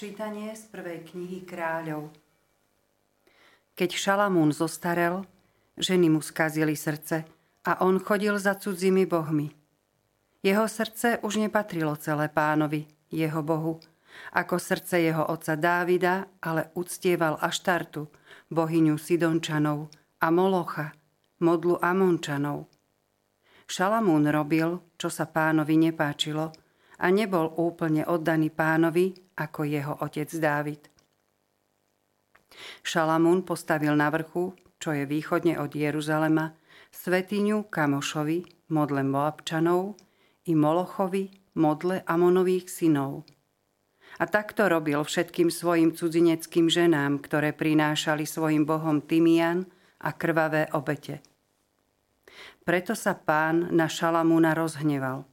Čítanie 0.00 0.56
z 0.56 0.64
prvej 0.72 1.12
knihy 1.12 1.44
kráľov. 1.44 2.08
Keď 3.76 3.90
Šalamún 3.92 4.48
zostarel, 4.48 5.28
ženy 5.76 6.08
mu 6.08 6.24
skazili 6.24 6.72
srdce 6.72 7.28
a 7.68 7.84
on 7.84 8.00
chodil 8.00 8.32
za 8.40 8.56
cudzími 8.56 9.04
bohmi. 9.04 9.52
Jeho 10.40 10.64
srdce 10.64 11.20
už 11.20 11.44
nepatrilo 11.44 11.92
celé 12.00 12.32
pánovi, 12.32 12.88
jeho 13.12 13.44
bohu, 13.44 13.76
ako 14.32 14.56
srdce 14.56 15.04
jeho 15.04 15.20
otca 15.28 15.60
Dávida, 15.60 16.32
ale 16.40 16.72
uctieval 16.72 17.36
Aštartu, 17.36 18.08
bohyňu 18.48 18.96
Sidončanov 18.96 19.92
a 20.16 20.32
Molocha, 20.32 20.96
modlu 21.44 21.76
Amončanov. 21.76 22.72
Šalamún 23.68 24.32
robil, 24.32 24.80
čo 24.96 25.12
sa 25.12 25.28
pánovi 25.28 25.76
nepáčilo 25.76 26.56
a 27.04 27.06
nebol 27.12 27.52
úplne 27.60 28.08
oddaný 28.08 28.48
pánovi 28.48 29.28
ako 29.40 29.64
jeho 29.64 29.96
otec 30.04 30.28
Dávid. 30.36 30.82
Šalamún 32.84 33.48
postavil 33.48 33.96
na 33.96 34.12
vrchu, 34.12 34.52
čo 34.76 34.92
je 34.92 35.08
východne 35.08 35.56
od 35.56 35.72
Jeruzalema, 35.72 36.52
svetiňu 36.92 37.72
Kamošovi, 37.72 38.68
modle 38.68 39.00
Moabčanov, 39.00 39.96
i 40.48 40.52
Molochovi, 40.56 41.56
modle 41.56 42.02
Amonových 42.04 42.66
synov. 42.68 43.24
A 44.18 44.26
takto 44.26 44.66
robil 44.66 44.98
všetkým 45.00 45.48
svojim 45.48 45.94
cudzineckým 45.94 46.66
ženám, 46.66 47.22
ktoré 47.22 47.54
prinášali 47.54 48.26
svojim 48.26 48.66
bohom 48.66 49.00
Timian 49.00 49.64
a 50.02 50.10
krvavé 50.12 50.68
obete. 50.74 51.22
Preto 52.66 52.92
sa 52.98 53.16
pán 53.16 53.72
na 53.72 53.86
Šalamúna 53.86 54.52
rozhneval. 54.52 55.24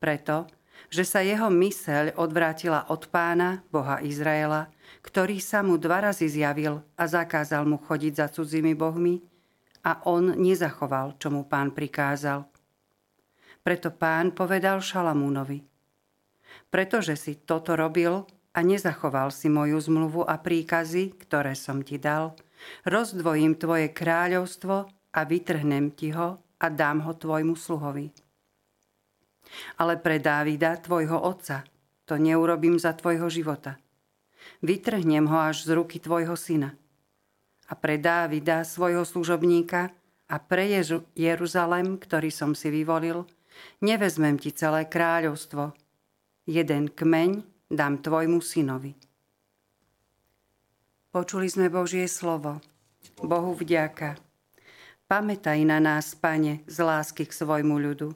Preto, 0.00 0.48
že 0.88 1.04
sa 1.04 1.20
jeho 1.20 1.52
myseľ 1.52 2.16
odvrátila 2.16 2.88
od 2.88 3.10
pána, 3.12 3.60
Boha 3.68 4.00
Izraela, 4.00 4.72
ktorý 5.04 5.36
sa 5.38 5.60
mu 5.60 5.76
dva 5.76 6.08
razy 6.08 6.30
zjavil 6.30 6.80
a 6.96 7.04
zakázal 7.04 7.68
mu 7.68 7.76
chodiť 7.76 8.12
za 8.16 8.26
cudzími 8.32 8.72
bohmi 8.72 9.20
a 9.84 10.00
on 10.08 10.40
nezachoval, 10.40 11.20
čo 11.20 11.28
mu 11.28 11.44
pán 11.44 11.76
prikázal. 11.76 12.48
Preto 13.60 13.92
pán 13.92 14.32
povedal 14.32 14.80
Šalamúnovi, 14.80 15.60
pretože 16.72 17.14
si 17.20 17.36
toto 17.36 17.76
robil 17.76 18.24
a 18.56 18.58
nezachoval 18.64 19.28
si 19.30 19.52
moju 19.52 19.76
zmluvu 19.76 20.24
a 20.24 20.40
príkazy, 20.40 21.14
ktoré 21.20 21.52
som 21.52 21.84
ti 21.84 22.00
dal, 22.00 22.34
rozdvojím 22.88 23.60
tvoje 23.60 23.92
kráľovstvo 23.92 24.88
a 24.88 25.20
vytrhnem 25.28 25.92
ti 25.92 26.10
ho 26.16 26.40
a 26.60 26.66
dám 26.68 27.04
ho 27.04 27.12
tvojmu 27.14 27.54
sluhovi 27.56 28.29
ale 29.78 29.98
pre 29.98 30.22
Dávida, 30.22 30.78
tvojho 30.78 31.18
otca, 31.18 31.66
to 32.04 32.18
neurobím 32.18 32.78
za 32.78 32.92
tvojho 32.92 33.30
života. 33.30 33.78
Vytrhnem 34.64 35.30
ho 35.30 35.38
až 35.38 35.64
z 35.68 35.78
ruky 35.78 36.02
tvojho 36.02 36.34
syna. 36.34 36.74
A 37.70 37.78
pre 37.78 38.02
Dávida, 38.02 38.66
svojho 38.66 39.06
služobníka, 39.06 39.94
a 40.30 40.36
pre 40.38 40.70
Jeruzalem, 41.18 41.98
ktorý 41.98 42.30
som 42.30 42.54
si 42.54 42.70
vyvolil, 42.70 43.26
nevezmem 43.82 44.38
ti 44.38 44.54
celé 44.54 44.86
kráľovstvo. 44.86 45.74
Jeden 46.46 46.90
kmeň 46.90 47.42
dám 47.66 47.98
tvojmu 47.98 48.38
synovi. 48.38 48.94
Počuli 51.10 51.50
sme 51.50 51.66
Božie 51.66 52.06
slovo. 52.06 52.62
Bohu 53.18 53.58
vďaka. 53.58 54.14
Pamätaj 55.10 55.58
na 55.66 55.82
nás, 55.82 56.14
Pane, 56.14 56.62
z 56.70 56.78
lásky 56.78 57.26
k 57.26 57.34
svojmu 57.34 57.82
ľudu. 57.82 58.14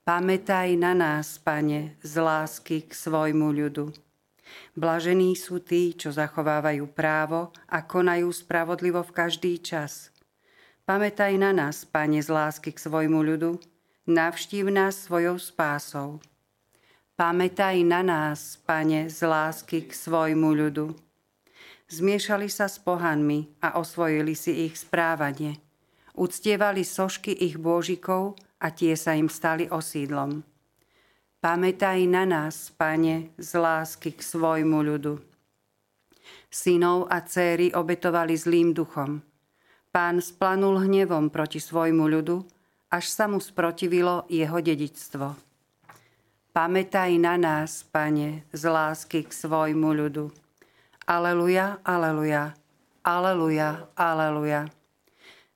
Pamätaj 0.00 0.80
na 0.80 0.96
nás, 0.96 1.36
Pane, 1.36 2.00
z 2.00 2.14
lásky 2.16 2.88
k 2.88 2.96
svojmu 2.96 3.52
ľudu. 3.52 3.92
Blažení 4.72 5.36
sú 5.36 5.60
tí, 5.60 5.92
čo 5.92 6.08
zachovávajú 6.08 6.88
právo 6.88 7.52
a 7.68 7.84
konajú 7.84 8.32
spravodlivo 8.32 9.04
v 9.04 9.12
každý 9.12 9.60
čas. 9.60 10.08
Pamätaj 10.88 11.36
na 11.36 11.52
nás, 11.52 11.84
Pane, 11.84 12.24
z 12.24 12.32
lásky 12.32 12.72
k 12.72 12.80
svojmu 12.80 13.20
ľudu, 13.20 13.60
navštív 14.08 14.72
nás 14.72 15.04
svojou 15.04 15.36
spásou. 15.36 16.16
Pamätaj 17.20 17.84
na 17.84 18.00
nás, 18.00 18.56
Pane, 18.64 19.12
z 19.12 19.20
lásky 19.28 19.84
k 19.84 19.92
svojmu 19.92 20.56
ľudu. 20.56 20.96
Zmiešali 21.92 22.48
sa 22.48 22.72
s 22.72 22.80
pohanmi 22.80 23.52
a 23.60 23.76
osvojili 23.76 24.32
si 24.32 24.64
ich 24.64 24.80
správanie. 24.80 25.60
Uctievali 26.16 26.88
sošky 26.88 27.36
ich 27.36 27.60
bôžikov 27.60 28.40
a 28.60 28.68
tie 28.70 28.92
sa 28.94 29.16
im 29.16 29.32
stali 29.32 29.66
osídlom. 29.66 30.44
Pamätaj 31.40 32.04
na 32.04 32.28
nás, 32.28 32.68
Pane, 32.76 33.32
z 33.40 33.50
lásky 33.56 34.12
k 34.12 34.20
svojmu 34.20 34.84
ľudu. 34.84 35.16
Synov 36.52 37.08
a 37.08 37.24
céry 37.24 37.72
obetovali 37.72 38.36
zlým 38.36 38.76
duchom. 38.76 39.24
Pán 39.88 40.20
splanul 40.20 40.84
hnevom 40.84 41.32
proti 41.32 41.58
svojmu 41.58 42.04
ľudu, 42.06 42.44
až 42.92 43.08
sa 43.08 43.24
mu 43.24 43.40
sprotivilo 43.40 44.28
jeho 44.28 44.60
dedičstvo. 44.60 45.26
Pamätaj 46.52 47.16
na 47.16 47.40
nás, 47.40 47.88
Pane, 47.88 48.44
z 48.52 48.62
lásky 48.68 49.24
k 49.24 49.32
svojmu 49.32 49.96
ľudu. 49.96 50.28
Aleluja, 51.08 51.80
aleluja, 51.86 52.52
aleluja, 53.00 53.88
aleluja. 53.96 54.68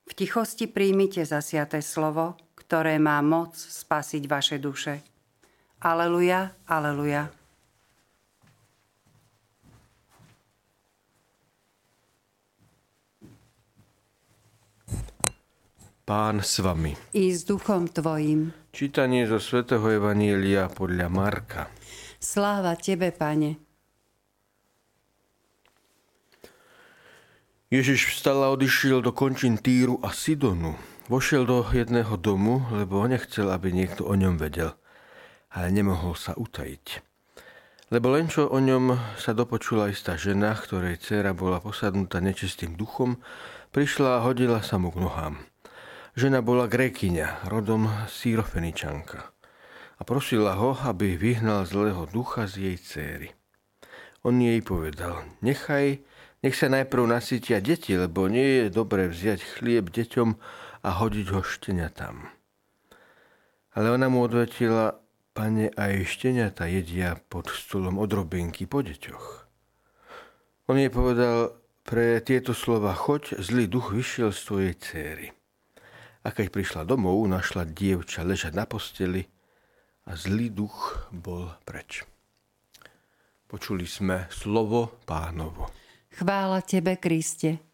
V 0.08 0.12
tichosti 0.16 0.64
príjmite 0.64 1.26
zasiaté 1.28 1.84
slovo, 1.84 2.40
ktoré 2.64 2.96
má 2.96 3.20
moc 3.20 3.52
spasiť 3.54 4.22
vaše 4.24 4.56
duše. 4.56 5.04
Aleluja, 5.84 6.56
aleluja. 6.64 7.28
Pán 16.04 16.44
s 16.44 16.60
vami. 16.60 16.92
I 17.16 17.32
s 17.32 17.48
duchom 17.48 17.88
tvojim. 17.88 18.52
Čítanie 18.76 19.24
zo 19.24 19.40
svätého 19.40 19.84
Evanielia 19.88 20.68
podľa 20.68 21.08
Marka. 21.08 21.72
Sláva 22.20 22.76
tebe, 22.76 23.08
Pane. 23.08 23.56
Ježiš 27.72 28.12
vstal 28.12 28.44
a 28.44 28.52
odišiel 28.52 29.00
do 29.00 29.16
končín 29.16 29.56
Týru 29.56 29.96
a 30.04 30.12
Sidonu. 30.12 30.93
Vošiel 31.04 31.44
do 31.44 31.60
jedného 31.68 32.16
domu, 32.16 32.64
lebo 32.72 33.04
nechcel, 33.04 33.52
aby 33.52 33.76
niekto 33.76 34.08
o 34.08 34.16
ňom 34.16 34.40
vedel, 34.40 34.72
ale 35.52 35.68
nemohol 35.68 36.16
sa 36.16 36.32
utajiť. 36.32 37.04
Lebo 37.92 38.08
len 38.08 38.32
čo 38.32 38.48
o 38.48 38.56
ňom 38.56 38.96
sa 39.20 39.36
dopočula 39.36 39.92
istá 39.92 40.16
žena, 40.16 40.56
ktorej 40.56 40.96
dcéra 40.96 41.36
bola 41.36 41.60
posadnutá 41.60 42.24
nečistým 42.24 42.80
duchom, 42.80 43.20
prišla 43.76 44.16
a 44.16 44.24
hodila 44.24 44.64
sa 44.64 44.80
mu 44.80 44.88
k 44.88 45.04
nohám. 45.04 45.44
Žena 46.16 46.40
bola 46.40 46.72
grékyňa, 46.72 47.52
rodom 47.52 47.84
sírofeničanka 48.08 49.28
a 50.00 50.02
prosila 50.08 50.56
ho, 50.56 50.72
aby 50.88 51.20
vyhnal 51.20 51.68
zlého 51.68 52.08
ducha 52.08 52.48
z 52.48 52.72
jej 52.72 52.76
céry. 52.80 53.28
On 54.24 54.32
jej 54.40 54.64
povedal, 54.64 55.20
nechaj, 55.44 56.00
nech 56.40 56.56
sa 56.56 56.72
najprv 56.72 57.12
nasytia 57.12 57.60
deti, 57.60 57.92
lebo 57.92 58.24
nie 58.24 58.64
je 58.64 58.64
dobré 58.72 59.12
vziať 59.12 59.60
chlieb 59.60 59.92
deťom 59.92 60.40
a 60.84 60.88
hodiť 61.00 61.26
ho 61.32 61.40
šteniatám. 61.40 62.28
Ale 63.74 63.86
ona 63.90 64.12
mu 64.12 64.22
odvetila, 64.22 65.00
pane, 65.32 65.72
aj 65.72 66.04
šteniata 66.06 66.68
jedia 66.68 67.16
pod 67.32 67.48
stolom 67.48 67.96
odrobinky 67.96 68.68
po 68.68 68.84
deťoch. 68.84 69.48
On 70.68 70.76
jej 70.76 70.92
povedal, 70.92 71.56
pre 71.84 72.20
tieto 72.24 72.56
slova 72.56 72.96
choď, 72.96 73.40
zlý 73.40 73.68
duch 73.68 73.92
vyšiel 73.92 74.32
z 74.32 74.40
tvojej 74.44 74.74
céry. 74.80 75.26
A 76.24 76.32
keď 76.32 76.48
prišla 76.48 76.88
domov, 76.88 77.20
našla 77.28 77.68
dievča 77.68 78.24
ležať 78.24 78.56
na 78.56 78.64
posteli 78.64 79.28
a 80.08 80.16
zlý 80.16 80.48
duch 80.48 81.08
bol 81.12 81.52
preč. 81.68 82.04
Počuli 83.44 83.84
sme 83.84 84.24
slovo 84.32 84.96
pánovo. 85.04 85.68
Chvála 86.16 86.64
tebe, 86.64 86.96
Kriste. 86.96 87.73